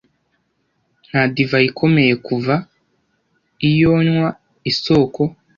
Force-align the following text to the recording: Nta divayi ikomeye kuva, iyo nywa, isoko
Nta 1.07 1.21
divayi 1.33 1.67
ikomeye 1.71 2.13
kuva, 2.27 2.55
iyo 3.69 3.91
nywa, 4.09 4.29
isoko 4.71 5.21